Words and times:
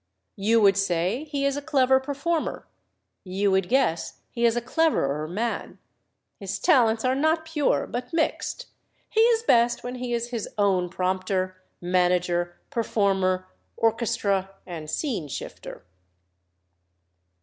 You 0.37 0.59
would 0.61 0.77
say 0.77 1.25
he 1.25 1.45
is 1.45 1.55
a 1.55 1.61
clever 1.61 1.99
performer 1.99 2.65
you 3.23 3.51
would 3.51 3.69
guess 3.69 4.21
he 4.31 4.45
is 4.45 4.55
a 4.55 4.59
cleverer 4.61 5.27
man. 5.27 5.77
His 6.39 6.57
talents 6.57 7.05
are 7.05 7.13
not 7.13 7.45
pure, 7.45 7.85
but 7.85 8.11
mixed. 8.11 8.65
He 9.11 9.19
is 9.19 9.43
best 9.43 9.83
when 9.83 9.93
he 9.97 10.11
is 10.11 10.29
his 10.31 10.49
own 10.57 10.89
prompter, 10.89 11.61
manager, 11.79 12.57
performer, 12.71 13.47
orchestra, 13.77 14.49
and 14.65 14.89
scene 14.89 15.27
shifter." 15.27 15.85